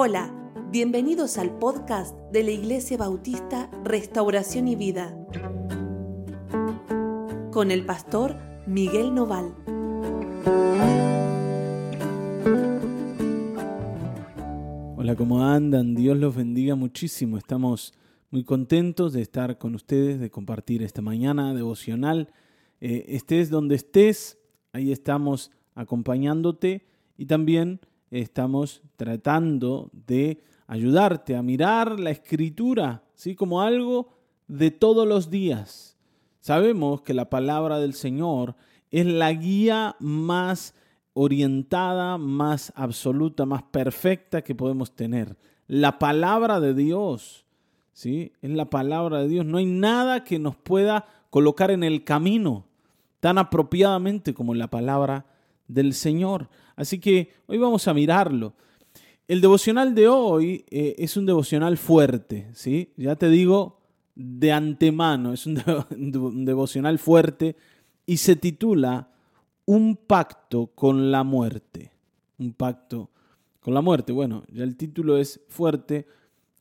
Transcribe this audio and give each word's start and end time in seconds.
Hola, 0.00 0.32
bienvenidos 0.70 1.38
al 1.38 1.58
podcast 1.58 2.16
de 2.30 2.44
la 2.44 2.52
Iglesia 2.52 2.96
Bautista 2.96 3.68
Restauración 3.82 4.68
y 4.68 4.76
Vida 4.76 5.12
con 7.50 7.72
el 7.72 7.84
pastor 7.84 8.36
Miguel 8.68 9.12
Noval. 9.12 9.52
Hola, 14.96 15.16
¿cómo 15.16 15.42
andan? 15.44 15.96
Dios 15.96 16.16
los 16.16 16.36
bendiga 16.36 16.76
muchísimo. 16.76 17.36
Estamos 17.36 17.92
muy 18.30 18.44
contentos 18.44 19.12
de 19.12 19.22
estar 19.22 19.58
con 19.58 19.74
ustedes, 19.74 20.20
de 20.20 20.30
compartir 20.30 20.84
esta 20.84 21.02
mañana 21.02 21.54
devocional. 21.54 22.32
Eh, 22.80 23.04
estés 23.08 23.50
donde 23.50 23.74
estés, 23.74 24.38
ahí 24.72 24.92
estamos 24.92 25.50
acompañándote 25.74 26.86
y 27.16 27.26
también 27.26 27.80
estamos 28.10 28.82
tratando 28.96 29.90
de 29.92 30.42
ayudarte 30.66 31.36
a 31.36 31.42
mirar 31.42 31.98
la 31.98 32.10
escritura, 32.10 33.02
¿sí? 33.14 33.34
Como 33.34 33.60
algo 33.62 34.10
de 34.46 34.70
todos 34.70 35.06
los 35.06 35.30
días. 35.30 35.96
Sabemos 36.40 37.02
que 37.02 37.14
la 37.14 37.28
palabra 37.30 37.78
del 37.78 37.94
Señor 37.94 38.54
es 38.90 39.06
la 39.06 39.32
guía 39.32 39.96
más 39.98 40.74
orientada, 41.12 42.16
más 42.16 42.72
absoluta, 42.76 43.44
más 43.44 43.62
perfecta 43.64 44.42
que 44.42 44.54
podemos 44.54 44.94
tener. 44.94 45.36
La 45.66 45.98
palabra 45.98 46.60
de 46.60 46.74
Dios, 46.74 47.44
¿sí? 47.92 48.32
Es 48.40 48.50
la 48.50 48.70
palabra 48.70 49.18
de 49.18 49.28
Dios. 49.28 49.44
No 49.44 49.58
hay 49.58 49.66
nada 49.66 50.24
que 50.24 50.38
nos 50.38 50.56
pueda 50.56 51.06
colocar 51.30 51.70
en 51.70 51.82
el 51.82 52.04
camino 52.04 52.64
tan 53.20 53.38
apropiadamente 53.38 54.32
como 54.32 54.54
la 54.54 54.68
palabra 54.68 55.26
del 55.68 55.94
Señor. 55.94 56.48
Así 56.74 56.98
que 56.98 57.30
hoy 57.46 57.58
vamos 57.58 57.86
a 57.86 57.94
mirarlo. 57.94 58.54
El 59.28 59.40
devocional 59.40 59.94
de 59.94 60.08
hoy 60.08 60.64
eh, 60.70 60.96
es 60.98 61.16
un 61.16 61.26
devocional 61.26 61.76
fuerte, 61.76 62.48
¿sí? 62.54 62.92
Ya 62.96 63.14
te 63.14 63.28
digo 63.28 63.78
de 64.14 64.52
antemano, 64.52 65.32
es 65.32 65.46
un, 65.46 65.62
un 65.90 66.44
devocional 66.44 66.98
fuerte 66.98 67.54
y 68.06 68.16
se 68.16 68.36
titula 68.36 69.10
Un 69.66 69.96
pacto 69.96 70.68
con 70.74 71.10
la 71.10 71.24
muerte. 71.24 71.92
Un 72.38 72.54
pacto 72.54 73.10
con 73.60 73.74
la 73.74 73.82
muerte. 73.82 74.12
Bueno, 74.12 74.44
ya 74.50 74.64
el 74.64 74.76
título 74.76 75.18
es 75.18 75.40
fuerte 75.48 76.06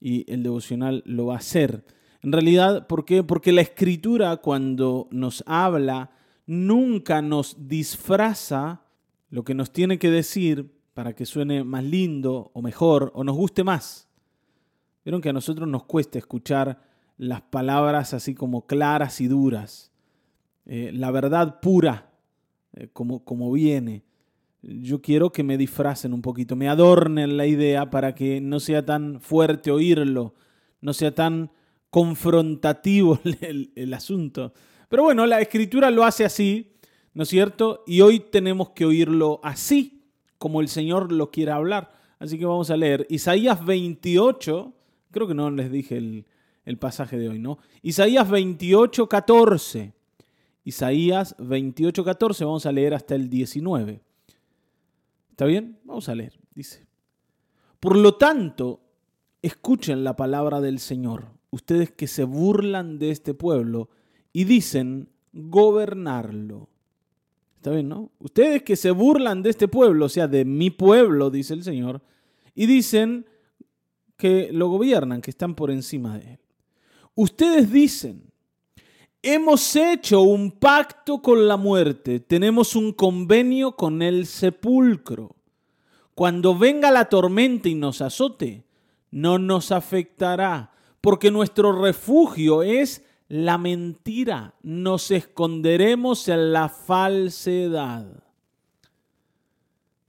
y 0.02 0.32
el 0.32 0.44
devocional 0.44 1.04
lo 1.06 1.28
va 1.28 1.38
a 1.38 1.42
ser. 1.42 1.86
En 2.22 2.34
realidad, 2.34 2.88
¿por 2.88 3.06
qué? 3.06 3.24
Porque 3.24 3.54
la 3.54 3.62
escritura 3.62 4.36
cuando 4.38 5.08
nos 5.12 5.44
habla 5.48 6.12
nunca 6.46 7.22
nos 7.22 7.56
disfraza 7.68 8.82
lo 9.30 9.44
que 9.44 9.54
nos 9.54 9.72
tiene 9.72 10.00
que 10.00 10.10
decir 10.10 10.72
para 10.94 11.14
que 11.14 11.26
suene 11.26 11.64
más 11.64 11.84
lindo 11.84 12.52
o 12.54 12.62
mejor 12.62 13.12
o 13.14 13.24
nos 13.24 13.36
guste 13.36 13.64
más. 13.64 14.08
Vieron 15.04 15.22
que 15.22 15.30
a 15.30 15.34
nosotros 15.34 15.68
nos 15.68 15.84
cuesta 15.84 16.18
escuchar 16.18 16.82
las 17.18 17.42
palabras 17.42 18.14
así 18.14 18.36
como 18.36 18.68
claras 18.68 19.22
y 19.22 19.28
duras, 19.28 19.92
eh, 20.66 20.92
la 20.94 21.12
verdad 21.12 21.60
pura, 21.62 22.12
eh, 22.74 22.90
como, 22.94 23.24
como 23.24 23.52
viene. 23.52 24.04
Yo 24.62 25.02
quiero 25.02 25.32
que 25.32 25.44
me 25.44 25.58
disfracen 25.58 26.14
un 26.14 26.22
poquito, 26.22 26.56
me 26.56 26.68
adornen 26.68 27.38
la 27.38 27.46
idea 27.46 27.90
para 27.90 28.14
que 28.14 28.42
no 28.42 28.60
sea 28.60 28.86
tan 28.86 29.22
fuerte 29.22 29.72
oírlo, 29.72 30.36
no 30.82 30.94
sea 30.94 31.14
tan 31.14 31.52
confrontativo 31.90 33.20
el 33.42 33.94
asunto. 33.94 34.54
Pero 34.90 35.04
bueno, 35.04 35.26
la 35.26 35.42
escritura 35.42 35.90
lo 35.92 36.04
hace 36.04 36.26
así 36.26 36.77
¿no 37.18 37.24
es 37.24 37.30
cierto? 37.30 37.84
Y 37.88 38.02
hoy 38.02 38.20
tenemos 38.20 38.70
que 38.70 38.86
oírlo 38.86 39.40
así, 39.42 40.04
como 40.38 40.62
el 40.62 40.68
Señor 40.68 41.12
lo 41.12 41.32
quiere 41.32 41.52
hablar. 41.52 41.92
Así 42.20 42.38
que 42.38 42.46
vamos 42.46 42.70
a 42.70 42.78
leer 42.78 43.08
Isaías 43.10 43.66
28, 43.66 44.72
creo 45.10 45.28
que 45.28 45.34
no 45.34 45.50
les 45.50 45.72
dije 45.72 45.98
el, 45.98 46.78
pasaje 46.78 47.18
de 47.18 47.30
hoy, 47.30 47.40
¿no? 47.40 47.58
Isaías 47.82 48.30
28, 48.30 49.10
14. 49.10 49.94
Isaías 50.64 51.36
28, 51.40 52.04
14, 52.04 52.46
vamos 52.46 52.68
a 52.68 52.72
leer 52.72 52.94
hasta 52.94 53.16
el 53.16 53.32
19. 53.32 54.00
¿Está 55.32 55.46
bien? 55.46 55.80
Vamos 55.86 56.10
a 56.10 56.14
leer, 56.14 56.40
dice. 56.54 56.86
Por 57.80 57.98
lo 57.98 58.14
tanto, 58.14 58.82
escuchen 59.42 60.04
la 60.04 60.16
palabra 60.16 60.62
del 60.62 60.78
Señor, 60.78 61.30
ustedes 61.50 61.90
que 61.90 62.06
se 62.06 62.26
burlan 62.26 63.00
de 63.00 63.10
este 63.10 63.34
pueblo 63.34 63.90
y 64.32 64.44
dicen 64.44 65.10
gobernarlo. 65.34 66.70
Está 67.58 67.72
bien, 67.72 67.90
¿no? 67.90 68.12
Ustedes 68.20 68.62
que 68.62 68.76
se 68.76 68.92
burlan 68.92 69.42
de 69.42 69.50
este 69.50 69.68
pueblo, 69.68 70.06
o 70.06 70.10
sea, 70.10 70.28
de 70.28 70.46
mi 70.46 70.70
pueblo, 70.70 71.32
dice 71.32 71.56
el 71.56 71.64
Señor, 71.64 72.02
y 72.54 72.68
dicen 72.68 73.26
que 74.16 74.50
lo 74.52 74.70
gobiernan, 74.70 75.22
que 75.22 75.32
están 75.32 75.56
por 75.56 75.72
encima 75.72 76.18
de 76.20 76.34
él. 76.34 76.40
Ustedes 77.16 77.72
dicen, 77.72 78.32
hemos 79.24 79.76
hecho 79.76 80.22
un 80.22 80.52
pacto 80.52 81.20
con 81.20 81.48
la 81.48 81.58
muerte, 81.58 82.20
tenemos 82.20 82.76
un 82.76 82.94
convenio 82.94 83.76
con 83.76 84.04
el 84.04 84.28
sepulcro. 84.28 85.36
Cuando 86.14 86.56
venga 86.56 86.92
la 86.92 87.06
tormenta 87.06 87.70
y 87.70 87.76
nos 87.76 88.02
azote, 88.02 88.66
no 89.10 89.40
nos 89.40 89.72
afectará, 89.72 90.72
porque 91.02 91.32
nuestro 91.32 91.72
refugio 91.82 92.62
es 92.62 93.04
la 93.30 93.58
mentira, 93.58 94.54
nos 94.64 95.12
esconderemos 95.12 96.28
en 96.30 96.54
la 96.54 96.70
falsedad. 96.70 98.24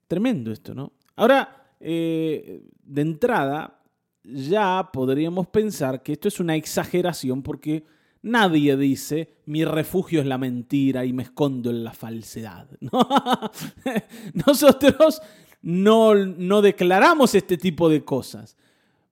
Tremendo 0.07 0.53
esto, 0.53 0.75
¿no? 0.75 0.93
Ahora, 1.17 1.73
eh, 1.81 2.63
de 2.85 3.03
entrada, 3.03 3.81
ya 4.23 4.91
podríamos 4.93 5.49
pensar 5.49 6.03
que 6.03 6.13
esto 6.13 6.29
es 6.29 6.39
una 6.39 6.55
exageración 6.55 7.43
porque 7.43 7.85
nadie 8.23 8.77
dice 8.77 9.37
mi 9.47 9.65
refugio 9.65 10.21
es 10.21 10.27
la 10.27 10.39
mentira 10.39 11.05
y 11.05 11.13
me 11.13 11.25
escondo 11.25 11.71
en 11.71 11.85
la 11.85 11.93
falsedad. 11.93 12.69
Nosotros 14.47 15.21
no, 15.63 16.15
no 16.15 16.63
declaramos 16.63 17.35
este 17.35 17.57
tipo 17.57 17.89
de 17.89 18.05
cosas. 18.05 18.57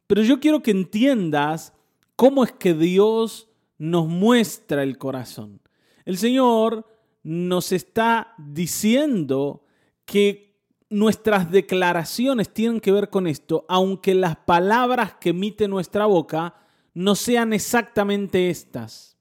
Pero 0.07 0.23
yo 0.23 0.39
quiero 0.39 0.63
que 0.63 0.71
entiendas 0.71 1.73
cómo 2.15 2.45
es 2.45 2.53
que 2.53 2.75
Dios 2.75 3.49
nos 3.79 4.07
muestra 4.09 4.83
el 4.83 4.99
corazón. 4.99 5.61
El 6.05 6.19
Señor 6.19 6.87
nos 7.23 7.73
está 7.73 8.35
diciendo 8.39 9.65
que 10.05 10.47
nuestras 10.89 11.51
declaraciones 11.51 12.53
tienen 12.53 12.81
que 12.81 12.93
ver 12.93 13.11
con 13.11 13.27
esto, 13.27 13.65
aunque 13.69 14.15
las 14.15 14.37
palabras 14.37 15.15
que 15.21 15.31
emite 15.31 15.67
nuestra 15.67 16.07
boca 16.07 16.55
no 16.95 17.15
sean 17.15 17.53
exactamente 17.53 18.49
estas. 18.49 19.17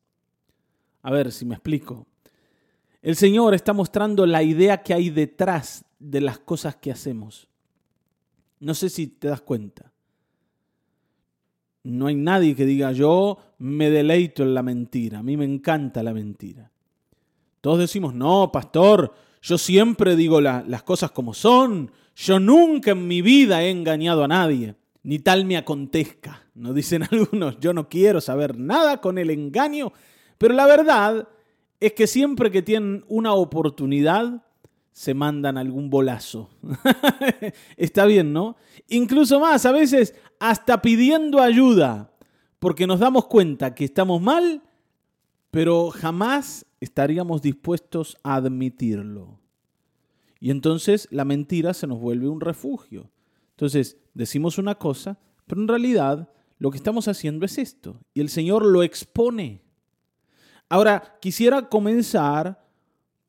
A 1.02 1.12
ver 1.12 1.32
si 1.32 1.46
me 1.46 1.56
explico. 1.56 2.08
El 3.02 3.16
Señor 3.16 3.54
está 3.54 3.74
mostrando 3.74 4.26
la 4.26 4.44
idea 4.44 4.82
que 4.82 4.94
hay 4.94 5.10
detrás 5.10 5.86
de 6.00 6.22
las 6.22 6.40
cosas 6.40 6.76
que 6.76 6.92
hacemos. 6.92 7.48
No 8.60 8.74
sé 8.74 8.90
si 8.90 9.08
te 9.08 9.28
das 9.28 9.42
cuenta. 9.42 9.92
No 11.84 12.08
hay 12.08 12.16
nadie 12.16 12.56
que 12.56 12.66
diga 12.66 12.92
yo 12.92 13.38
me 13.66 13.90
deleito 13.90 14.44
en 14.44 14.54
la 14.54 14.62
mentira, 14.62 15.20
a 15.20 15.24
mí 15.24 15.38
me 15.38 15.46
encanta 15.46 16.04
la 16.04 16.14
mentira. 16.14 16.72
Todos 17.62 17.80
decimos, 17.80 18.14
no, 18.14 18.52
pastor, 18.52 19.12
yo 19.42 19.58
siempre 19.58 20.16
digo 20.16 20.40
las 20.40 20.84
cosas 20.84 21.10
como 21.10 21.34
son, 21.34 21.92
yo 22.16 22.40
nunca 22.40 22.92
en 22.92 23.08
mi 23.08 23.24
vida 23.24 23.64
he 23.64 23.72
engañado 23.72 24.24
a 24.24 24.28
nadie, 24.28 24.76
ni 25.02 25.18
tal 25.18 25.46
me 25.46 25.58
acontezca. 25.58 26.44
Nos 26.54 26.76
dicen 26.76 27.04
algunos, 27.12 27.60
yo 27.60 27.74
no 27.74 27.90
quiero 27.90 28.22
saber 28.22 28.56
nada 28.58 29.02
con 29.02 29.18
el 29.18 29.32
engaño, 29.32 29.92
pero 30.38 30.54
la 30.54 30.68
verdad 30.68 31.28
es 31.80 31.94
que 31.94 32.06
siempre 32.06 32.52
que 32.52 32.62
tienen 32.62 33.04
una 33.08 33.34
oportunidad, 33.34 34.44
se 34.92 35.14
mandan 35.16 35.58
algún 35.58 35.90
bolazo. 35.90 36.52
Está 37.78 38.06
bien, 38.06 38.32
¿no? 38.32 38.58
Incluso 38.90 39.40
más, 39.40 39.66
a 39.66 39.72
veces 39.72 40.14
hasta 40.40 40.82
pidiendo 40.82 41.42
ayuda, 41.42 42.12
porque 42.60 42.88
nos 42.88 43.00
damos 43.00 43.26
cuenta 43.26 43.76
que 43.76 43.86
estamos 43.86 44.22
mal, 44.22 44.64
pero 45.52 45.90
jamás 45.90 46.66
estaríamos 46.80 47.42
dispuestos 47.42 48.18
a 48.24 48.36
admitirlo. 48.36 49.40
Y 50.40 50.52
entonces 50.52 51.08
la 51.12 51.26
mentira 51.26 51.74
se 51.74 51.88
nos 51.88 52.00
vuelve 52.00 52.28
un 52.28 52.42
refugio. 52.42 53.10
Entonces 53.52 53.98
decimos 54.14 54.58
una 54.58 54.76
cosa, 54.76 55.18
pero 55.48 55.62
en 55.62 55.68
realidad 55.68 56.30
lo 56.60 56.72
que 56.72 56.78
estamos 56.78 57.08
haciendo 57.08 57.46
es 57.46 57.58
esto, 57.58 58.00
y 58.14 58.22
el 58.22 58.30
Señor 58.30 58.66
lo 58.66 58.84
expone. 58.84 59.62
Ahora, 60.70 61.18
quisiera 61.22 61.70
comenzar 61.70 62.66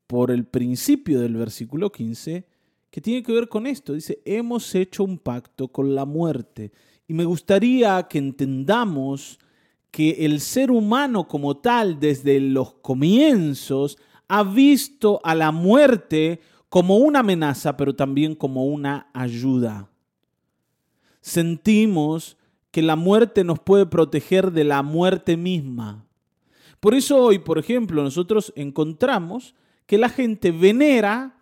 por 0.06 0.30
el 0.30 0.46
principio 0.46 1.20
del 1.20 1.36
versículo 1.36 1.90
15, 1.90 2.46
que 2.90 3.00
tiene 3.00 3.22
que 3.22 3.32
ver 3.32 3.48
con 3.48 3.66
esto. 3.66 3.92
Dice, 3.92 4.22
hemos 4.24 4.74
hecho 4.74 5.04
un 5.04 5.18
pacto 5.18 5.68
con 5.68 5.94
la 5.94 6.04
muerte. 6.04 6.72
Y 7.08 7.14
me 7.14 7.24
gustaría 7.24 8.02
que 8.04 8.18
entendamos 8.18 9.38
que 9.90 10.26
el 10.26 10.40
ser 10.40 10.70
humano 10.70 11.26
como 11.26 11.56
tal, 11.56 11.98
desde 12.00 12.40
los 12.40 12.74
comienzos, 12.74 13.96
ha 14.28 14.42
visto 14.42 15.20
a 15.22 15.34
la 15.34 15.52
muerte 15.52 16.40
como 16.68 16.96
una 16.96 17.20
amenaza, 17.20 17.76
pero 17.76 17.94
también 17.94 18.34
como 18.34 18.66
una 18.66 19.08
ayuda. 19.14 19.88
sentimos 21.20 22.36
que 22.70 22.82
la 22.82 22.94
muerte 22.94 23.42
nos 23.42 23.58
puede 23.58 23.86
proteger 23.86 24.52
de 24.52 24.62
la 24.62 24.82
muerte 24.82 25.36
misma. 25.36 26.06
Por 26.78 26.94
eso 26.94 27.16
hoy, 27.16 27.38
por 27.38 27.58
ejemplo, 27.58 28.02
nosotros 28.02 28.52
encontramos 28.54 29.54
que 29.86 29.98
la 29.98 30.08
gente 30.08 30.52
venera 30.52 31.36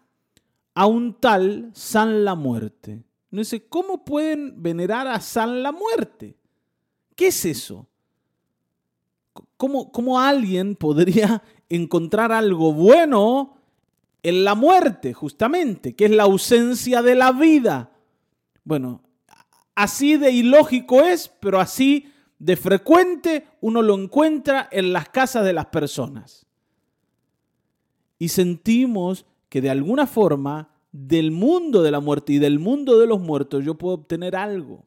a 0.75 0.87
un 0.87 1.15
tal 1.15 1.71
San 1.75 2.25
la 2.25 2.35
Muerte. 2.35 3.03
No 3.35 3.43
sé, 3.43 3.67
¿cómo 3.67 4.05
pueden 4.05 4.63
venerar 4.63 5.09
a 5.09 5.19
San 5.21 5.61
la 5.61 5.73
Muerte? 5.73 6.37
¿Qué 7.17 7.27
es 7.27 7.45
eso? 7.45 7.89
¿Cómo, 9.57 9.91
¿Cómo, 9.91 10.21
alguien 10.21 10.77
podría 10.77 11.43
encontrar 11.69 12.31
algo 12.31 12.73
bueno 12.73 13.57
en 14.23 14.45
la 14.45 14.55
muerte, 14.55 15.13
justamente, 15.13 15.97
que 15.97 16.05
es 16.05 16.13
la 16.13 16.23
ausencia 16.23 17.03
de 17.03 17.17
la 17.17 17.33
vida? 17.33 17.91
Bueno, 18.63 19.03
así 19.75 20.17
de 20.17 20.31
ilógico 20.31 21.03
es, 21.03 21.29
pero 21.41 21.59
así 21.59 22.13
de 22.39 22.55
frecuente 22.55 23.49
uno 23.61 23.83
lo 23.83 23.99
encuentra 23.99 24.69
en 24.71 24.93
las 24.93 25.09
casas 25.09 25.45
de 25.45 25.55
las 25.55 25.67
personas. 25.67 26.47
Y 28.17 28.29
sentimos 28.29 29.27
que 29.49 29.61
de 29.61 29.71
alguna 29.71 30.07
forma 30.07 30.74
del 30.95 31.33
mundo 31.33 31.83
de 31.83 31.91
la 31.91 31.99
muerte 31.99 32.35
y 32.35 32.39
del 32.39 32.61
mundo 32.61 33.01
de 33.01 33.09
los 33.09 33.19
muertos 33.19 33.65
yo 33.65 33.75
puedo 33.75 33.95
obtener 33.95 34.37
algo. 34.37 34.85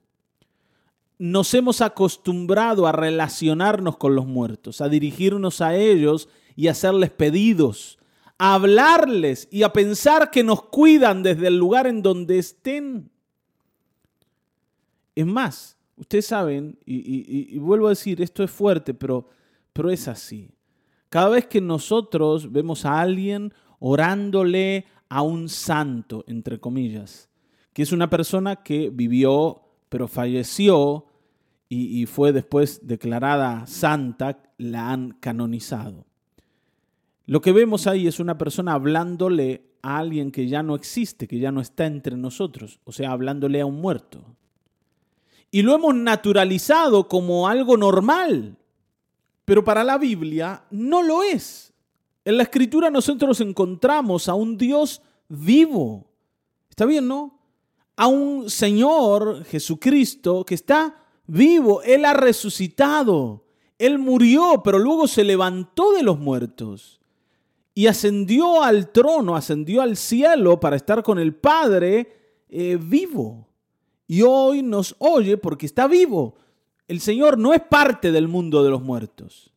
Nos 1.19 1.53
hemos 1.53 1.81
acostumbrado 1.81 2.87
a 2.87 2.93
relacionarnos 2.93 3.97
con 3.97 4.15
los 4.15 4.25
muertos, 4.25 4.79
a 4.79 4.87
dirigirnos 4.87 5.59
a 5.59 5.75
ellos 5.75 6.29
y 6.55 6.69
hacerles 6.69 7.09
pedidos, 7.09 7.99
a 8.37 8.53
hablarles 8.53 9.49
y 9.51 9.63
a 9.63 9.73
pensar 9.73 10.31
que 10.31 10.45
nos 10.45 10.63
cuidan 10.63 11.23
desde 11.23 11.47
el 11.47 11.57
lugar 11.57 11.87
en 11.87 12.01
donde 12.01 12.37
estén. 12.37 13.11
Es 15.13 15.25
más, 15.25 15.77
ustedes 15.97 16.27
saben, 16.27 16.79
y, 16.85 17.57
vuelvo 17.57 17.87
a 17.87 17.89
decir, 17.89 18.21
esto 18.21 18.45
es 18.45 18.51
fuerte, 18.51 18.93
pero, 18.93 19.27
pero 19.73 19.91
es 19.91 20.07
así. 20.07 20.51
Cada 21.09 21.27
vez 21.27 21.47
que 21.47 21.59
nosotros 21.59 22.49
vemos 22.49 22.85
a 22.85 23.01
alguien 23.01 23.53
orándole 23.79 24.85
a 25.09 25.21
un 25.21 25.49
santo, 25.49 26.23
entre 26.27 26.59
comillas, 26.59 27.29
que 27.73 27.83
es 27.83 27.91
una 27.91 28.09
persona 28.09 28.57
que 28.57 28.89
vivió, 28.89 29.61
pero 29.89 30.07
falleció 30.07 31.05
y, 31.69 32.05
fue 32.05 32.31
después 32.31 32.87
declarada 32.87 33.67
santa, 33.67 34.41
la 34.57 34.91
han 34.91 35.11
canonizado. 35.19 36.05
Lo 37.25 37.41
que 37.41 37.51
vemos 37.51 37.87
ahí 37.87 38.07
es 38.07 38.19
una 38.19 38.37
persona 38.37 38.73
hablándole 38.73 39.63
a 39.81 39.97
alguien 39.97 40.31
que 40.31 40.47
ya 40.47 40.63
no 40.63 40.75
existe, 40.75 41.27
que 41.27 41.39
ya 41.39 41.51
no 41.51 41.59
está 41.59 41.85
entre 41.85 42.15
nosotros, 42.15 42.79
o 42.85 42.91
sea, 42.91 43.11
hablándole 43.11 43.59
a 43.59 43.65
un 43.65 43.81
muerto. 43.81 44.23
Y 45.51 45.61
lo 45.61 45.75
hemos 45.75 45.93
naturalizado 45.95 47.07
como 47.07 47.47
algo 47.47 47.75
normal, 47.75 48.57
pero 49.45 49.63
para 49.63 49.83
la 49.83 49.97
Biblia 49.97 50.63
no 50.71 51.03
lo 51.03 51.23
es. 51.23 51.73
En 52.27 52.35
la 52.35 52.43
escritura 52.43 52.89
nosotros 52.89 53.39
encontramos 53.39 54.27
a 54.27 54.33
un 54.33 54.57
Dios 54.57 55.01
vivo. 55.29 56.11
¿Está 56.69 56.83
bien, 56.83 57.07
no? 57.07 57.39
A 57.95 58.07
un 58.07 58.49
Señor 58.49 59.45
Jesucristo 59.45 60.43
que 60.43 60.55
está 60.55 61.05
vivo. 61.25 61.81
Él 61.83 62.03
ha 62.03 62.13
resucitado. 62.13 63.45
Él 63.77 63.97
murió, 63.97 64.61
pero 64.61 64.77
luego 64.77 65.07
se 65.07 65.23
levantó 65.23 65.93
de 65.93 66.03
los 66.03 66.19
muertos 66.19 66.99
y 67.73 67.87
ascendió 67.87 68.61
al 68.61 68.91
trono, 68.91 69.37
ascendió 69.37 69.81
al 69.81 69.95
cielo 69.95 70.59
para 70.59 70.75
estar 70.75 71.03
con 71.03 71.19
el 71.19 71.33
Padre 71.33 72.43
eh, 72.49 72.77
vivo. 72.77 73.47
Y 74.05 74.23
hoy 74.23 74.63
nos 74.63 74.97
oye 74.99 75.37
porque 75.37 75.65
está 75.65 75.87
vivo. 75.87 76.35
El 76.89 76.99
Señor 76.99 77.37
no 77.37 77.53
es 77.53 77.61
parte 77.61 78.11
del 78.11 78.27
mundo 78.27 78.65
de 78.65 78.69
los 78.69 78.81
muertos. 78.81 79.53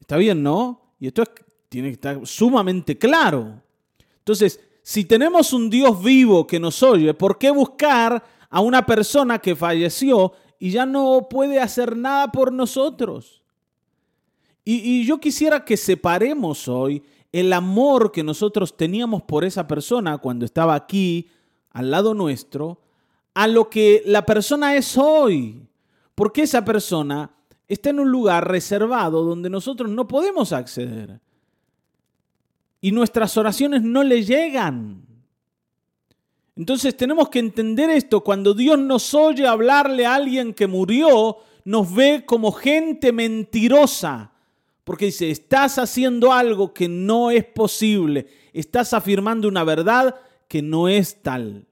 Está 0.00 0.16
bien, 0.16 0.42
¿no? 0.42 0.80
Y 0.98 1.06
esto 1.06 1.22
es 1.22 1.30
tiene 1.72 1.88
que 1.88 1.94
estar 1.94 2.26
sumamente 2.26 2.98
claro. 2.98 3.62
Entonces, 4.18 4.60
si 4.82 5.06
tenemos 5.06 5.54
un 5.54 5.70
Dios 5.70 6.04
vivo 6.04 6.46
que 6.46 6.60
nos 6.60 6.82
oye, 6.82 7.14
¿por 7.14 7.38
qué 7.38 7.50
buscar 7.50 8.22
a 8.50 8.60
una 8.60 8.84
persona 8.84 9.38
que 9.38 9.56
falleció 9.56 10.34
y 10.58 10.70
ya 10.70 10.84
no 10.84 11.28
puede 11.30 11.58
hacer 11.58 11.96
nada 11.96 12.30
por 12.30 12.52
nosotros? 12.52 13.42
Y, 14.66 14.74
y, 14.74 15.06
yo 15.06 15.18
quisiera 15.18 15.64
que 15.64 15.78
separemos 15.78 16.68
hoy 16.68 17.02
el 17.32 17.50
amor 17.54 18.12
que 18.12 18.22
nosotros 18.22 18.76
teníamos 18.76 19.22
por 19.22 19.42
esa 19.42 19.66
persona 19.66 20.18
cuando 20.18 20.44
estaba 20.44 20.74
aquí 20.74 21.30
al 21.70 21.90
lado 21.90 22.12
nuestro 22.12 22.82
a 23.32 23.46
lo 23.48 23.70
que 23.70 24.02
la 24.04 24.26
persona 24.26 24.76
es 24.76 24.98
hoy. 24.98 25.66
Porque 26.14 26.42
esa 26.42 26.66
persona 26.66 27.30
está 27.66 27.88
en 27.88 28.00
un 28.00 28.10
lugar 28.10 28.46
reservado 28.46 29.24
donde 29.24 29.48
nosotros 29.48 29.90
no 29.90 30.06
podemos 30.06 30.52
acceder 30.52 31.18
y 32.82 32.90
nuestras 32.90 33.36
oraciones 33.38 33.80
no 33.82 34.02
le 34.02 34.24
llegan. 34.24 35.06
Entonces 36.56 36.96
tenemos 36.96 37.28
que 37.30 37.38
entender 37.38 37.88
esto. 37.88 38.22
Cuando 38.22 38.52
Dios 38.52 38.78
nos 38.78 39.14
oye 39.14 39.46
hablarle 39.46 40.04
a 40.04 40.16
alguien 40.16 40.52
que 40.52 40.66
murió, 40.66 41.38
nos 41.64 41.94
ve 41.94 42.24
como 42.26 42.50
gente 42.50 43.12
mentirosa. 43.12 44.32
Porque 44.82 45.06
dice, 45.06 45.30
estás 45.30 45.78
haciendo 45.78 46.32
algo 46.32 46.74
que 46.74 46.88
no 46.88 47.30
es 47.30 47.44
posible. 47.44 48.26
Estás 48.52 48.92
afirmando 48.92 49.46
una 49.46 49.62
verdad 49.62 50.16
que 50.48 50.60
no 50.60 50.88
es 50.88 51.22
tal. 51.22 51.66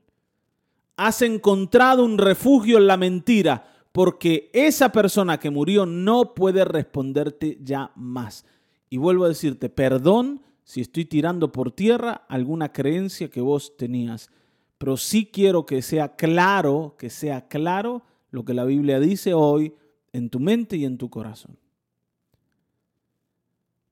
Has 0.96 1.22
encontrado 1.22 2.04
un 2.04 2.18
refugio 2.18 2.78
en 2.78 2.86
la 2.86 2.96
mentira 2.96 3.66
porque 3.90 4.48
esa 4.52 4.92
persona 4.92 5.40
que 5.40 5.50
murió 5.50 5.86
no 5.86 6.34
puede 6.34 6.64
responderte 6.64 7.58
ya 7.60 7.90
más. 7.96 8.44
Y 8.88 8.96
vuelvo 8.98 9.24
a 9.24 9.28
decirte, 9.28 9.68
perdón 9.68 10.42
si 10.70 10.82
estoy 10.82 11.04
tirando 11.04 11.50
por 11.50 11.72
tierra 11.72 12.24
alguna 12.28 12.70
creencia 12.70 13.28
que 13.28 13.40
vos 13.40 13.76
tenías. 13.76 14.30
Pero 14.78 14.96
sí 14.96 15.26
quiero 15.26 15.66
que 15.66 15.82
sea 15.82 16.14
claro, 16.14 16.94
que 16.96 17.10
sea 17.10 17.48
claro 17.48 18.04
lo 18.30 18.44
que 18.44 18.54
la 18.54 18.64
Biblia 18.64 19.00
dice 19.00 19.34
hoy 19.34 19.74
en 20.12 20.30
tu 20.30 20.38
mente 20.38 20.76
y 20.76 20.84
en 20.84 20.96
tu 20.96 21.10
corazón. 21.10 21.58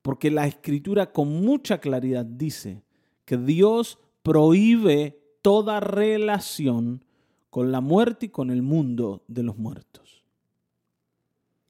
Porque 0.03 0.31
la 0.31 0.47
escritura 0.47 1.11
con 1.11 1.45
mucha 1.45 1.79
claridad 1.79 2.25
dice 2.25 2.85
que 3.25 3.37
Dios 3.37 3.99
prohíbe 4.23 5.21
toda 5.43 5.81
relación 5.81 7.05
con 7.51 7.73
la 7.73 7.81
muerte 7.81 8.27
y 8.27 8.29
con 8.29 8.53
el 8.53 8.63
mundo 8.63 9.25
de 9.27 9.43
los 9.43 9.59
muertos. 9.59 10.23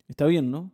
Está 0.06 0.26
bien, 0.26 0.50
¿no? 0.50 0.70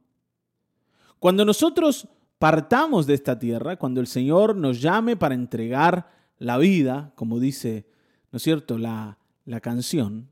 Cuando 1.21 1.45
nosotros 1.45 2.09
partamos 2.45 3.07
de 3.07 3.15
esta 3.15 3.39
tierra, 3.39 3.77
cuando 3.77 4.03
el 4.03 4.07
Señor 4.07 4.55
nos 4.55 4.83
llame 4.83 5.17
para 5.17 5.35
entregar 5.35 6.11
la 6.37 6.59
vida, 6.59 7.11
como 7.15 7.41
dice, 7.41 7.87
¿no 8.31 8.37
es 8.37 8.43
cierto?, 8.43 8.77
la, 8.77 9.17
la 9.47 9.61
canción, 9.61 10.29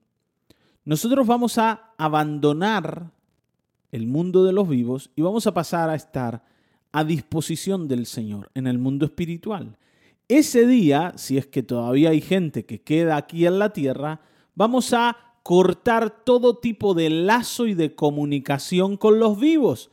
nosotros 0.85 1.26
vamos 1.26 1.57
a 1.57 1.95
abandonar 1.97 3.12
el 3.92 4.07
mundo 4.07 4.45
de 4.45 4.52
los 4.52 4.69
vivos 4.69 5.09
y 5.16 5.23
vamos 5.23 5.47
a 5.47 5.54
pasar 5.54 5.88
a 5.88 5.95
estar 5.95 6.45
a 6.92 7.02
disposición 7.02 7.88
del 7.88 8.04
Señor 8.04 8.50
en 8.52 8.66
el 8.66 8.76
mundo 8.76 9.07
espiritual. 9.07 9.78
Ese 10.28 10.66
día, 10.66 11.14
si 11.16 11.38
es 11.38 11.47
que 11.47 11.62
todavía 11.62 12.11
hay 12.11 12.21
gente 12.21 12.66
que 12.66 12.83
queda 12.83 13.16
aquí 13.16 13.47
en 13.47 13.59
la 13.59 13.73
tierra, 13.73 14.21
vamos 14.54 14.92
a 14.92 15.16
cortar 15.42 16.25
todo 16.25 16.59
tipo 16.59 16.92
de 16.92 17.09
lazo 17.09 17.66
y 17.66 17.73
de 17.73 17.95
comunicación 17.95 18.99
con 18.99 19.19
los 19.19 19.40
vivos. 19.40 19.90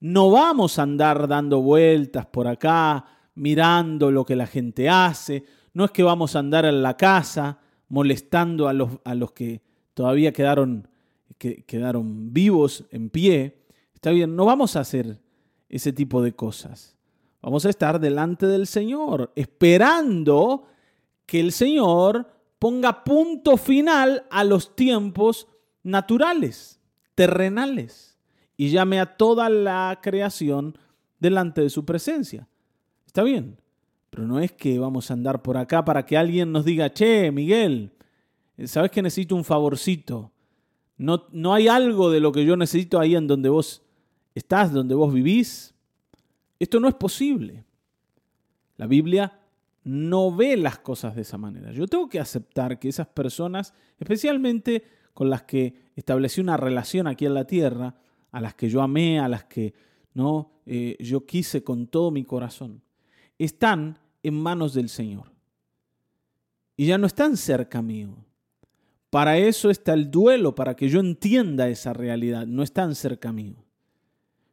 No 0.00 0.30
vamos 0.30 0.78
a 0.78 0.82
andar 0.82 1.28
dando 1.28 1.60
vueltas 1.60 2.24
por 2.24 2.48
acá, 2.48 3.04
mirando 3.34 4.10
lo 4.10 4.24
que 4.24 4.34
la 4.34 4.46
gente 4.46 4.88
hace. 4.88 5.44
No 5.74 5.84
es 5.84 5.90
que 5.90 6.02
vamos 6.02 6.34
a 6.34 6.38
andar 6.38 6.64
en 6.64 6.82
la 6.82 6.96
casa 6.96 7.58
molestando 7.88 8.66
a 8.66 8.72
los, 8.72 8.92
a 9.04 9.14
los 9.14 9.32
que 9.32 9.60
todavía 9.92 10.32
quedaron, 10.32 10.88
que, 11.36 11.64
quedaron 11.64 12.32
vivos 12.32 12.84
en 12.90 13.10
pie. 13.10 13.62
Está 13.94 14.10
bien, 14.10 14.34
no 14.34 14.46
vamos 14.46 14.74
a 14.76 14.80
hacer 14.80 15.20
ese 15.68 15.92
tipo 15.92 16.22
de 16.22 16.32
cosas. 16.32 16.96
Vamos 17.42 17.66
a 17.66 17.70
estar 17.70 18.00
delante 18.00 18.46
del 18.46 18.66
Señor, 18.66 19.32
esperando 19.36 20.64
que 21.26 21.40
el 21.40 21.52
Señor 21.52 22.26
ponga 22.58 23.04
punto 23.04 23.58
final 23.58 24.24
a 24.30 24.44
los 24.44 24.74
tiempos 24.74 25.46
naturales, 25.82 26.80
terrenales 27.14 28.09
y 28.60 28.68
llame 28.68 29.00
a 29.00 29.16
toda 29.16 29.48
la 29.48 30.00
creación 30.02 30.76
delante 31.18 31.62
de 31.62 31.70
su 31.70 31.86
presencia. 31.86 32.46
Está 33.06 33.22
bien, 33.22 33.56
pero 34.10 34.26
no 34.26 34.38
es 34.38 34.52
que 34.52 34.78
vamos 34.78 35.10
a 35.10 35.14
andar 35.14 35.40
por 35.40 35.56
acá 35.56 35.82
para 35.82 36.04
que 36.04 36.18
alguien 36.18 36.52
nos 36.52 36.66
diga, 36.66 36.92
che, 36.92 37.32
Miguel, 37.32 37.94
¿sabes 38.66 38.90
que 38.90 39.00
necesito 39.00 39.34
un 39.34 39.44
favorcito? 39.44 40.30
No, 40.98 41.24
no 41.32 41.54
hay 41.54 41.68
algo 41.68 42.10
de 42.10 42.20
lo 42.20 42.32
que 42.32 42.44
yo 42.44 42.54
necesito 42.54 43.00
ahí 43.00 43.16
en 43.16 43.26
donde 43.26 43.48
vos 43.48 43.80
estás, 44.34 44.74
donde 44.74 44.94
vos 44.94 45.10
vivís. 45.10 45.74
Esto 46.58 46.80
no 46.80 46.88
es 46.88 46.94
posible. 46.96 47.64
La 48.76 48.86
Biblia 48.86 49.40
no 49.84 50.36
ve 50.36 50.58
las 50.58 50.78
cosas 50.80 51.14
de 51.14 51.22
esa 51.22 51.38
manera. 51.38 51.72
Yo 51.72 51.86
tengo 51.86 52.10
que 52.10 52.20
aceptar 52.20 52.78
que 52.78 52.90
esas 52.90 53.06
personas, 53.06 53.72
especialmente 53.98 54.84
con 55.14 55.30
las 55.30 55.44
que 55.44 55.76
establecí 55.96 56.42
una 56.42 56.58
relación 56.58 57.06
aquí 57.06 57.24
en 57.24 57.32
la 57.32 57.46
tierra, 57.46 57.94
a 58.32 58.40
las 58.40 58.54
que 58.54 58.68
yo 58.68 58.82
amé, 58.82 59.20
a 59.20 59.28
las 59.28 59.44
que 59.44 59.74
no 60.14 60.50
eh, 60.66 60.96
yo 61.00 61.26
quise 61.26 61.64
con 61.64 61.86
todo 61.86 62.10
mi 62.10 62.24
corazón, 62.24 62.82
están 63.38 63.98
en 64.22 64.34
manos 64.34 64.74
del 64.74 64.88
Señor. 64.88 65.32
Y 66.76 66.86
ya 66.86 66.98
no 66.98 67.06
están 67.06 67.36
cerca 67.36 67.82
mío. 67.82 68.16
Para 69.10 69.36
eso 69.36 69.70
está 69.70 69.92
el 69.92 70.10
duelo, 70.10 70.54
para 70.54 70.76
que 70.76 70.88
yo 70.88 71.00
entienda 71.00 71.68
esa 71.68 71.92
realidad. 71.92 72.46
No 72.46 72.62
están 72.62 72.94
cerca 72.94 73.32
mío. 73.32 73.56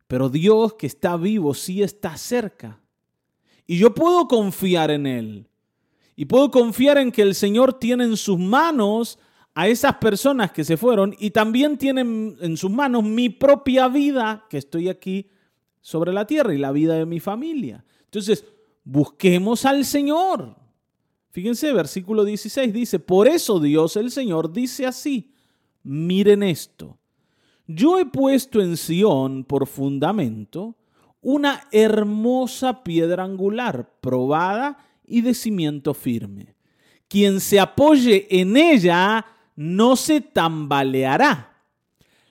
Pero 0.08 0.30
Dios 0.30 0.74
que 0.74 0.88
está 0.88 1.16
vivo 1.16 1.54
sí 1.54 1.84
está 1.84 2.18
cerca. 2.18 2.80
Y 3.68 3.78
yo 3.78 3.94
puedo 3.94 4.28
confiar 4.28 4.90
en 4.92 5.06
Él. 5.06 5.48
Y 6.16 6.26
puedo 6.26 6.50
confiar 6.50 6.98
en 6.98 7.12
que 7.12 7.22
el 7.22 7.36
Señor 7.36 7.78
tiene 7.78 8.06
en 8.06 8.18
sus 8.18 8.40
manos 8.40 9.20
a 9.58 9.68
esas 9.68 9.96
personas 9.96 10.52
que 10.52 10.64
se 10.64 10.78
fueron 10.78 11.16
y 11.18 11.32
también 11.32 11.80
tiene 11.80 12.02
en 12.02 12.58
sus 12.58 12.70
manos 12.70 13.04
mi 13.04 13.30
propia 13.30 13.88
vida, 13.88 14.46
que 14.52 14.60
estoy 14.60 14.88
aquí 14.88 15.32
sobre 15.82 16.14
la 16.14 16.28
tierra 16.28 16.54
y 16.54 16.60
la 16.60 16.72
vida 16.72 16.94
de 16.94 17.08
mi 17.08 17.20
familia. 17.20 17.84
Entonces, 18.04 18.46
busquemos 18.84 19.66
al 19.66 19.84
Señor. 19.84 20.56
Fíjense, 21.32 21.74
versículo 21.74 22.24
16 22.24 22.72
dice, 22.72 23.00
por 23.00 23.28
eso 23.28 23.60
Dios 23.60 23.96
el 23.96 24.12
Señor 24.12 24.54
dice 24.54 24.86
así, 24.86 25.32
miren 25.82 26.44
esto, 26.44 27.00
yo 27.66 27.98
he 27.98 28.06
puesto 28.06 28.62
en 28.62 28.78
Sión 28.78 29.44
por 29.44 29.66
fundamento 29.66 30.76
una 31.20 31.68
hermosa 31.72 32.84
piedra 32.84 33.24
angular, 33.24 33.92
probada 34.02 34.78
y 35.08 35.22
de 35.22 35.34
cimiento 35.34 35.96
firme. 35.96 36.54
Quien 37.08 37.40
se 37.40 37.60
apoye 37.60 38.28
en 38.30 38.56
ella 38.56 39.26
no 39.58 39.96
se 39.96 40.22
tambaleará. 40.22 41.64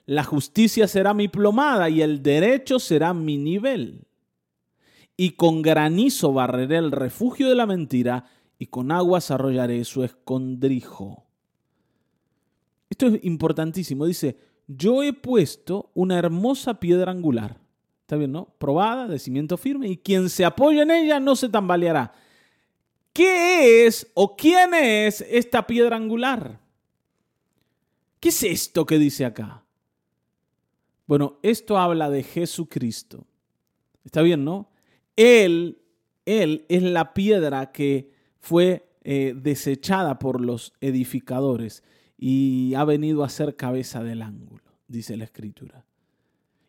La 0.07 0.23
justicia 0.23 0.87
será 0.87 1.13
mi 1.13 1.27
plomada 1.27 1.89
y 1.89 2.01
el 2.01 2.23
derecho 2.23 2.79
será 2.79 3.13
mi 3.13 3.37
nivel. 3.37 4.07
Y 5.17 5.31
con 5.31 5.61
granizo 5.61 6.31
barreré 6.31 6.77
el 6.77 6.91
refugio 6.91 7.49
de 7.49 7.55
la 7.55 7.65
mentira 7.65 8.25
y 8.57 8.67
con 8.67 8.91
aguas 8.91 9.29
arrollaré 9.29 9.83
su 9.83 10.03
escondrijo. 10.03 11.25
Esto 12.89 13.07
es 13.07 13.23
importantísimo. 13.23 14.05
Dice, 14.05 14.37
yo 14.67 15.03
he 15.03 15.11
puesto 15.11 15.91
una 15.93 16.17
hermosa 16.17 16.79
piedra 16.79 17.11
angular. 17.11 17.59
¿Está 18.01 18.15
bien, 18.15 18.31
no? 18.31 18.55
Probada, 18.57 19.07
de 19.07 19.19
cimiento 19.19 19.57
firme, 19.57 19.89
y 19.89 19.97
quien 19.97 20.29
se 20.29 20.45
apoya 20.45 20.83
en 20.83 20.91
ella 20.91 21.19
no 21.19 21.35
se 21.35 21.49
tambaleará. 21.49 22.13
¿Qué 23.11 23.85
es 23.85 24.09
o 24.13 24.37
quién 24.37 24.73
es 24.73 25.19
esta 25.29 25.67
piedra 25.67 25.97
angular? 25.97 26.61
¿Qué 28.19 28.29
es 28.29 28.43
esto 28.43 28.85
que 28.85 28.97
dice 28.97 29.25
acá? 29.25 29.63
Bueno, 31.05 31.39
esto 31.41 31.77
habla 31.77 32.09
de 32.09 32.23
Jesucristo. 32.23 33.25
¿Está 34.03 34.21
bien, 34.21 34.43
no? 34.43 34.69
Él, 35.15 35.79
él 36.25 36.65
es 36.69 36.83
la 36.83 37.13
piedra 37.13 37.71
que 37.71 38.11
fue 38.39 38.87
eh, 39.03 39.33
desechada 39.35 40.19
por 40.19 40.41
los 40.41 40.73
edificadores 40.81 41.83
y 42.17 42.73
ha 42.75 42.83
venido 42.83 43.23
a 43.23 43.29
ser 43.29 43.55
cabeza 43.55 44.03
del 44.03 44.21
ángulo, 44.21 44.63
dice 44.87 45.15
la 45.15 45.23
escritura. 45.23 45.85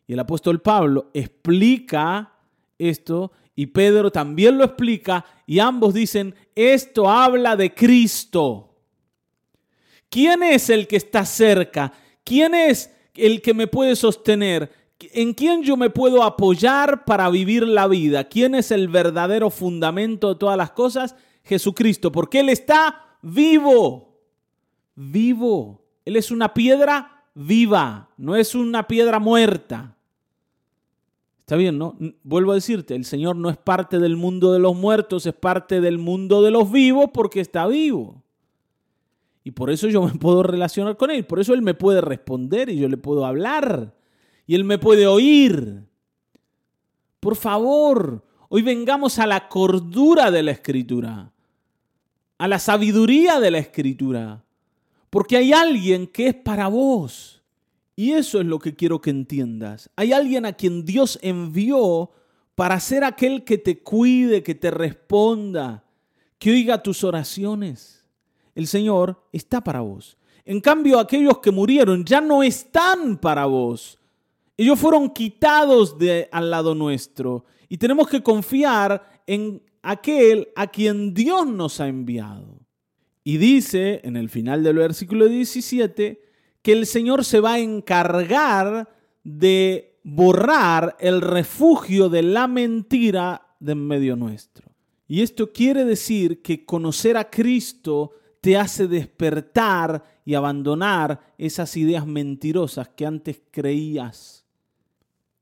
Y 0.07 0.13
el 0.13 0.19
apóstol 0.19 0.61
Pablo 0.61 1.09
explica 1.13 2.33
esto 2.77 3.31
y 3.55 3.67
Pedro 3.67 4.11
también 4.11 4.57
lo 4.57 4.63
explica 4.63 5.25
y 5.45 5.59
ambos 5.59 5.93
dicen, 5.93 6.33
esto 6.55 7.09
habla 7.09 7.55
de 7.55 7.73
Cristo. 7.73 8.68
¿Quién 10.09 10.43
es 10.43 10.69
el 10.69 10.87
que 10.87 10.97
está 10.97 11.25
cerca? 11.25 11.93
¿Quién 12.23 12.55
es 12.55 12.91
el 13.15 13.41
que 13.41 13.53
me 13.53 13.67
puede 13.67 13.95
sostener? 13.95 14.71
¿En 14.99 15.33
quién 15.33 15.63
yo 15.63 15.77
me 15.77 15.89
puedo 15.89 16.23
apoyar 16.23 17.05
para 17.05 17.29
vivir 17.29 17.67
la 17.67 17.87
vida? 17.87 18.25
¿Quién 18.25 18.55
es 18.55 18.71
el 18.71 18.87
verdadero 18.87 19.49
fundamento 19.49 20.29
de 20.29 20.39
todas 20.39 20.57
las 20.57 20.71
cosas? 20.71 21.15
Jesucristo, 21.43 22.11
porque 22.11 22.41
Él 22.41 22.49
está 22.49 23.17
vivo 23.21 24.09
vivo. 24.99 25.85
Él 26.05 26.15
es 26.15 26.29
una 26.31 26.53
piedra 26.53 27.23
viva, 27.33 28.09
no 28.17 28.35
es 28.35 28.53
una 28.53 28.87
piedra 28.87 29.19
muerta. 29.19 29.95
Está 31.39 31.55
bien, 31.55 31.77
¿no? 31.77 31.97
Vuelvo 32.23 32.51
a 32.51 32.55
decirte, 32.55 32.95
el 32.95 33.05
Señor 33.05 33.35
no 33.35 33.49
es 33.49 33.57
parte 33.57 33.97
del 33.97 34.17
mundo 34.17 34.53
de 34.53 34.59
los 34.59 34.75
muertos, 34.75 35.25
es 35.25 35.33
parte 35.33 35.81
del 35.81 35.97
mundo 35.97 36.43
de 36.43 36.51
los 36.51 36.71
vivos 36.71 37.09
porque 37.13 37.39
está 37.39 37.65
vivo. 37.65 38.21
Y 39.49 39.51
por 39.51 39.71
eso 39.71 39.87
yo 39.87 40.03
me 40.03 40.13
puedo 40.19 40.43
relacionar 40.43 40.95
con 40.95 41.09
Él, 41.09 41.25
por 41.25 41.39
eso 41.39 41.55
Él 41.55 41.63
me 41.63 41.73
puede 41.73 42.01
responder 42.01 42.69
y 42.69 42.77
yo 42.77 42.87
le 42.87 42.97
puedo 42.97 43.25
hablar 43.25 43.95
y 44.45 44.53
Él 44.53 44.63
me 44.63 44.77
puede 44.77 45.07
oír. 45.07 45.87
Por 47.19 47.35
favor, 47.35 48.23
hoy 48.49 48.61
vengamos 48.61 49.17
a 49.17 49.25
la 49.25 49.49
cordura 49.49 50.29
de 50.29 50.43
la 50.43 50.51
Escritura, 50.51 51.33
a 52.37 52.47
la 52.47 52.59
sabiduría 52.59 53.39
de 53.39 53.49
la 53.49 53.57
Escritura. 53.57 54.43
Porque 55.09 55.37
hay 55.37 55.51
alguien 55.51 56.05
que 56.05 56.27
es 56.27 56.35
para 56.35 56.67
vos. 56.67 57.41
Y 57.95 58.11
eso 58.11 58.39
es 58.41 58.45
lo 58.45 58.59
que 58.59 58.75
quiero 58.75 59.01
que 59.01 59.09
entiendas. 59.09 59.89
Hay 59.95 60.13
alguien 60.13 60.45
a 60.45 60.53
quien 60.53 60.85
Dios 60.85 61.17
envió 61.23 62.11
para 62.53 62.79
ser 62.79 63.03
aquel 63.03 63.43
que 63.43 63.57
te 63.57 63.81
cuide, 63.81 64.43
que 64.43 64.53
te 64.53 64.69
responda, 64.69 65.85
que 66.37 66.51
oiga 66.51 66.83
tus 66.83 67.03
oraciones. 67.03 67.98
El 68.59 68.67
Señor 68.67 69.23
está 69.31 69.61
para 69.61 69.79
vos. 69.79 70.17
En 70.43 70.59
cambio, 70.59 70.99
aquellos 70.99 71.39
que 71.39 71.49
murieron 71.49 72.03
ya 72.03 72.19
no 72.19 72.43
están 72.43 73.17
para 73.17 73.45
vos. 73.45 73.97
Ellos 74.57 74.77
fueron 74.77 75.11
quitados 75.11 75.97
de 75.97 76.27
al 76.29 76.51
lado 76.51 76.75
nuestro. 76.75 77.45
Y 77.69 77.77
tenemos 77.77 78.09
que 78.09 78.21
confiar 78.21 79.23
en 79.25 79.63
aquel 79.81 80.49
a 80.57 80.67
quien 80.67 81.13
Dios 81.13 81.47
nos 81.47 81.79
ha 81.79 81.87
enviado. 81.87 82.59
Y 83.23 83.37
dice 83.37 84.01
en 84.03 84.17
el 84.17 84.27
final 84.27 84.61
del 84.61 84.75
versículo 84.75 85.27
17 85.29 86.21
que 86.61 86.71
el 86.73 86.85
Señor 86.85 87.23
se 87.23 87.39
va 87.39 87.53
a 87.53 87.59
encargar 87.59 88.93
de 89.23 90.01
borrar 90.03 90.97
el 90.99 91.21
refugio 91.21 92.09
de 92.09 92.23
la 92.23 92.49
mentira 92.49 93.55
de 93.61 93.71
en 93.71 93.87
medio 93.87 94.17
nuestro. 94.17 94.69
Y 95.07 95.21
esto 95.21 95.53
quiere 95.53 95.85
decir 95.85 96.41
que 96.41 96.65
conocer 96.65 97.15
a 97.15 97.29
Cristo 97.29 98.15
te 98.41 98.57
hace 98.57 98.87
despertar 98.87 100.03
y 100.25 100.33
abandonar 100.33 101.33
esas 101.37 101.75
ideas 101.77 102.05
mentirosas 102.05 102.89
que 102.89 103.05
antes 103.05 103.41
creías. 103.51 104.45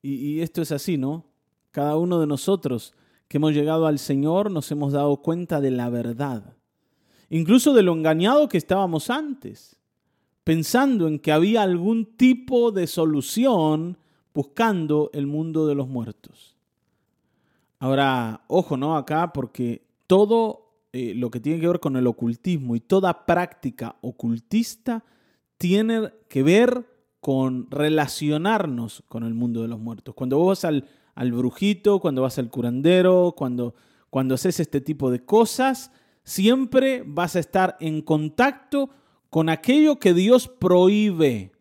Y, 0.02 0.16
y, 0.16 0.42
esto 0.42 0.62
es 0.62 0.72
así, 0.72 0.98
¿no? 0.98 1.26
Cada 1.72 1.98
uno 1.98 2.20
de 2.20 2.28
nosotros 2.28 2.94
que 3.28 3.38
hemos 3.38 3.54
llegado 3.54 3.88
al 3.88 4.00
Señor 4.00 4.50
nos 4.52 4.72
hemos 4.72 4.94
dado 4.94 5.18
cuenta 5.18 5.60
de 5.62 5.72
la 5.72 5.90
verdad 5.90 6.58
incluso 7.30 7.74
de 7.74 7.84
lo 7.84 7.94
engañado 7.94 8.48
que 8.48 8.58
estábamos 8.58 9.10
antes, 9.10 9.78
pensando 10.44 11.08
en 11.08 11.20
que 11.20 11.32
había 11.32 11.62
algún 11.62 12.18
tipo 12.18 12.72
de 12.72 12.88
solución 12.88 13.98
buscando 14.34 15.10
el 15.14 15.28
mundo 15.28 15.68
de 15.68 15.76
los 15.76 15.88
muertos. 15.88 16.56
Ahora, 17.80 18.44
ojo, 18.48 18.78
¿no? 18.78 18.96
Acá, 18.96 19.34
porque 19.34 19.86
todo 20.08 20.67
eh, 20.98 21.14
lo 21.16 21.30
que 21.30 21.40
tiene 21.40 21.60
que 21.60 21.68
ver 21.68 21.80
con 21.80 21.96
el 21.96 22.08
ocultismo 22.08 22.76
y 22.76 22.80
toda 22.80 23.26
práctica 23.26 23.98
ocultista 24.02 25.04
tiene 25.58 26.12
que 26.30 26.44
ver 26.44 26.86
con 27.20 27.70
relacionarnos 27.70 29.04
con 29.08 29.24
el 29.24 29.34
mundo 29.34 29.62
de 29.62 29.68
los 29.68 29.80
muertos. 29.80 30.16
Cuando 30.16 30.38
vos 30.38 30.48
vas 30.48 30.66
al, 30.66 30.86
al 31.16 31.32
brujito, 31.32 32.00
cuando 32.00 32.22
vas 32.22 32.38
al 32.40 32.50
curandero, 32.50 33.34
cuando, 33.36 33.76
cuando 34.10 34.36
haces 34.36 34.60
este 34.60 34.82
tipo 34.82 35.12
de 35.12 35.26
cosas, 35.26 35.92
Siempre 36.28 37.04
vas 37.06 37.38
a 37.38 37.40
estar 37.40 37.78
en 37.80 38.02
contacto 38.02 38.90
con 39.30 39.48
aquello 39.48 39.98
que 39.98 40.14
Dios 40.14 40.50
prohíbe. 40.50 41.54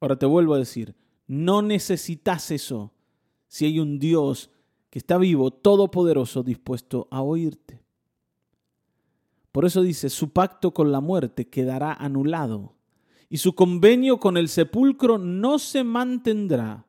Ahora 0.00 0.18
te 0.18 0.26
vuelvo 0.26 0.54
a 0.54 0.58
decir, 0.58 0.96
no 1.28 1.62
necesitas 1.62 2.50
eso 2.50 2.92
si 3.46 3.66
hay 3.66 3.78
un 3.78 4.00
Dios 4.00 4.50
que 4.90 4.98
está 4.98 5.18
vivo, 5.18 5.50
todopoderoso, 5.50 6.42
dispuesto 6.42 7.08
a 7.10 7.22
oírte. 7.22 7.82
Por 9.52 9.64
eso 9.64 9.82
dice, 9.82 10.10
su 10.10 10.30
pacto 10.30 10.72
con 10.72 10.92
la 10.92 11.00
muerte 11.00 11.48
quedará 11.48 11.94
anulado 11.94 12.74
y 13.28 13.38
su 13.38 13.54
convenio 13.54 14.18
con 14.18 14.36
el 14.36 14.48
sepulcro 14.48 15.18
no 15.18 15.58
se 15.58 15.82
mantendrá. 15.82 16.86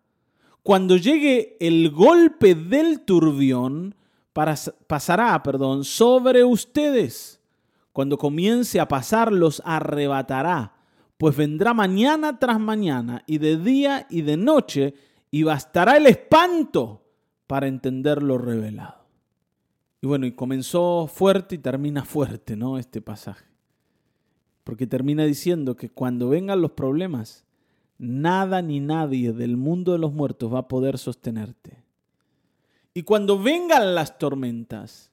Cuando 0.63 0.97
llegue 0.97 1.55
el 1.59 1.91
golpe 1.91 2.53
del 2.53 3.01
turbión, 3.01 3.95
pasará, 4.33 5.41
perdón, 5.41 5.83
sobre 5.83 6.43
ustedes. 6.43 7.39
Cuando 7.93 8.17
comience 8.17 8.79
a 8.79 8.87
pasar, 8.87 9.31
los 9.31 9.61
arrebatará, 9.65 10.75
pues 11.17 11.35
vendrá 11.35 11.73
mañana 11.73 12.37
tras 12.37 12.59
mañana, 12.59 13.23
y 13.25 13.39
de 13.39 13.57
día 13.57 14.05
y 14.09 14.21
de 14.21 14.37
noche, 14.37 14.93
y 15.31 15.43
bastará 15.43 15.97
el 15.97 16.05
espanto 16.05 17.06
para 17.47 17.67
entender 17.67 18.21
lo 18.21 18.37
revelado. 18.37 19.05
Y 20.01 20.07
bueno, 20.07 20.27
y 20.27 20.33
comenzó 20.33 21.07
fuerte 21.07 21.55
y 21.55 21.57
termina 21.57 22.05
fuerte, 22.05 22.55
¿no? 22.55 22.77
Este 22.77 23.01
pasaje. 23.01 23.45
porque 24.63 24.85
termina 24.85 25.23
diciendo 25.23 25.77
que 25.77 25.89
cuando 25.89 26.27
vengan 26.27 26.61
los 26.61 26.71
problemas, 26.71 27.45
nada 27.97 28.61
ni 28.61 28.81
nadie 28.81 29.31
del 29.31 29.55
mundo 29.55 29.93
de 29.93 29.97
los 29.97 30.11
muertos 30.11 30.53
va 30.53 30.59
a 30.59 30.67
poder 30.67 30.97
sostenerte. 30.97 31.85
Y 32.93 33.03
cuando 33.03 33.41
vengan 33.41 33.95
las 33.95 34.17
tormentas, 34.17 35.09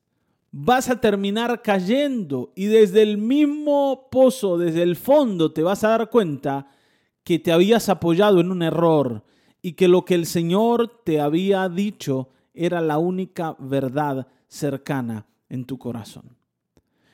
vas 0.50 0.88
a 0.90 1.00
terminar 1.00 1.62
cayendo 1.62 2.52
y 2.56 2.66
desde 2.66 3.02
el 3.02 3.16
mismo 3.16 4.08
pozo, 4.10 4.58
desde 4.58 4.82
el 4.82 4.96
fondo, 4.96 5.52
te 5.52 5.62
vas 5.62 5.84
a 5.84 5.90
dar 5.90 6.10
cuenta 6.10 6.68
que 7.22 7.38
te 7.38 7.52
habías 7.52 7.88
apoyado 7.88 8.40
en 8.40 8.50
un 8.50 8.62
error 8.62 9.22
y 9.64 9.72
que 9.72 9.88
lo 9.88 10.04
que 10.04 10.14
el 10.14 10.26
Señor 10.26 11.00
te 11.04 11.22
había 11.22 11.70
dicho 11.70 12.28
era 12.52 12.82
la 12.82 12.98
única 12.98 13.56
verdad 13.58 14.26
cercana 14.46 15.24
en 15.48 15.64
tu 15.64 15.78
corazón. 15.78 16.36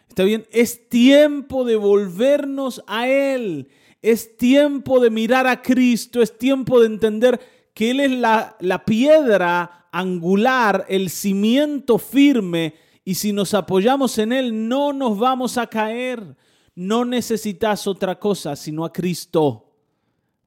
Está 0.09 0.25
bien, 0.25 0.45
es 0.51 0.89
tiempo 0.89 1.65
de 1.65 1.77
volvernos 1.77 2.83
a 2.89 3.07
Él, 3.07 3.69
es 4.03 4.37
tiempo 4.37 4.99
de 4.99 5.11
mirar 5.11 5.47
a 5.47 5.63
Cristo, 5.63 6.21
es 6.23 6.37
tiempo 6.37 6.81
de 6.81 6.87
entender 6.87 7.41
que 7.73 7.93
Él 7.93 8.01
es 8.01 8.11
la, 8.11 8.57
la 8.59 8.85
piedra 8.85 9.87
angular, 9.93 10.87
el 10.89 11.09
cimiento 11.09 11.99
firme, 11.99 12.75
y 13.05 13.15
si 13.15 13.33
nos 13.33 13.55
apoyamos 13.55 14.19
en 14.19 14.33
Él 14.33 14.69
no 14.69 14.93
nos 14.93 15.17
vamos 15.17 15.57
a 15.57 15.69
caer. 15.69 16.37
No 16.75 17.05
necesitas 17.05 17.87
otra 17.87 18.19
cosa 18.19 18.57
sino 18.57 18.85
a 18.85 18.93
Cristo, 18.93 19.73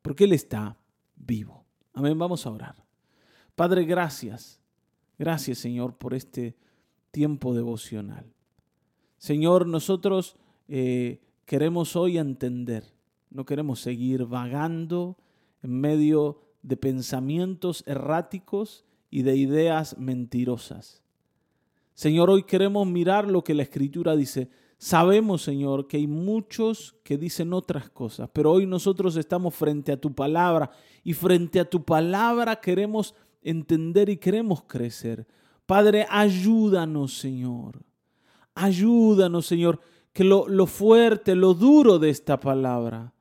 porque 0.01 0.25
Él 0.25 0.33
está 0.33 0.75
vivo. 1.15 1.62
Amén, 1.93 2.17
vamos 2.17 2.45
a 2.45 2.51
orar. 2.51 2.75
Padre, 3.55 3.85
gracias. 3.85 4.59
Gracias, 5.17 5.59
Señor, 5.59 5.95
por 5.95 6.13
este 6.13 6.55
tiempo 7.11 7.53
devocional. 7.53 8.25
Señor, 9.17 9.67
nosotros 9.67 10.35
eh, 10.67 11.21
queremos 11.45 11.95
hoy 11.95 12.17
entender, 12.17 12.83
no 13.29 13.45
queremos 13.45 13.79
seguir 13.79 14.25
vagando 14.25 15.17
en 15.61 15.79
medio 15.79 16.41
de 16.63 16.77
pensamientos 16.77 17.83
erráticos 17.85 18.85
y 19.11 19.21
de 19.21 19.37
ideas 19.37 19.97
mentirosas. 19.97 21.03
Señor, 21.93 22.31
hoy 22.31 22.43
queremos 22.43 22.87
mirar 22.87 23.27
lo 23.29 23.43
que 23.43 23.53
la 23.53 23.63
Escritura 23.63 24.15
dice. 24.15 24.49
Sabemos, 24.77 25.43
Señor, 25.43 25.87
que 25.87 25.97
hay 25.97 26.07
muchos 26.07 26.95
que 27.03 27.17
dicen 27.17 27.53
otras 27.53 27.89
cosas, 27.89 28.29
pero 28.33 28.51
hoy 28.51 28.65
nosotros 28.65 29.15
estamos 29.15 29.53
frente 29.53 29.91
a 29.91 30.01
tu 30.01 30.13
palabra 30.13 30.71
y 31.03 31.13
frente 31.13 31.59
a 31.59 31.69
tu 31.69 31.83
palabra 31.83 32.59
queremos 32.59 33.15
entender 33.41 34.09
y 34.09 34.17
queremos 34.17 34.63
crecer. 34.63 35.27
Padre, 35.65 36.05
ayúdanos, 36.09 37.17
Señor. 37.17 37.81
Ayúdanos, 38.55 39.45
Señor, 39.45 39.79
que 40.11 40.23
lo, 40.23 40.47
lo, 40.47 40.65
fuerte, 40.65 41.35
lo 41.35 41.53
duro 41.53 41.99
de 41.99 42.09
esta 42.09 42.39
palabra 42.39 43.13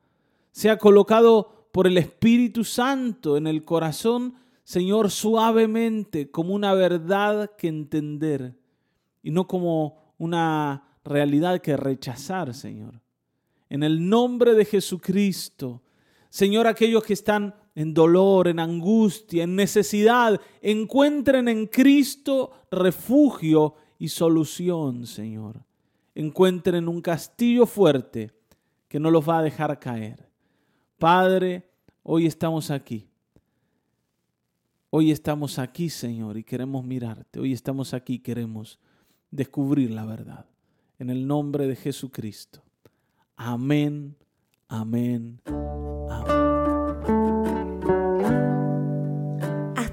sea 0.51 0.77
colocado 0.77 1.67
por 1.71 1.87
el 1.87 1.97
Espíritu 1.97 2.63
Santo 2.63 3.35
en 3.35 3.47
el 3.47 3.65
corazón, 3.65 4.35
Señor, 4.63 5.09
suavemente, 5.09 6.29
como 6.29 6.53
una 6.53 6.73
verdad 6.75 7.51
que 7.57 7.67
entender 7.67 8.55
y 9.23 9.31
no 9.31 9.47
como 9.47 10.13
una 10.19 10.99
realidad 11.03 11.59
que 11.59 11.75
rechazar, 11.75 12.53
Señor. 12.53 13.01
En 13.69 13.81
el 13.81 14.07
nombre 14.07 14.53
de 14.53 14.65
Jesucristo, 14.65 15.81
Señor, 16.29 16.67
aquellos 16.67 17.03
que 17.03 17.13
están 17.13 17.55
en 17.75 17.93
dolor, 17.93 18.47
en 18.47 18.59
angustia, 18.59 19.43
en 19.43 19.55
necesidad, 19.55 20.39
encuentren 20.61 21.47
en 21.47 21.67
Cristo 21.67 22.51
refugio 22.71 23.75
y 23.97 24.09
solución, 24.09 25.07
Señor. 25.07 25.63
Encuentren 26.15 26.87
un 26.87 27.01
castillo 27.01 27.65
fuerte 27.65 28.31
que 28.87 28.99
no 28.99 29.09
los 29.09 29.27
va 29.27 29.39
a 29.39 29.43
dejar 29.43 29.79
caer. 29.79 30.29
Padre, 30.99 31.69
hoy 32.03 32.27
estamos 32.27 32.69
aquí. 32.69 33.07
Hoy 34.91 35.09
estamos 35.09 35.57
aquí, 35.57 35.89
Señor, 35.89 36.37
y 36.37 36.43
queremos 36.43 36.85
mirarte. 36.85 37.39
Hoy 37.39 37.51
estamos 37.51 37.95
aquí, 37.95 38.19
queremos 38.19 38.79
descubrir 39.31 39.89
la 39.89 40.05
verdad. 40.05 40.45
En 40.99 41.09
el 41.09 41.25
nombre 41.25 41.65
de 41.65 41.75
Jesucristo. 41.75 42.61
Amén, 43.35 44.15
amén, 44.67 45.41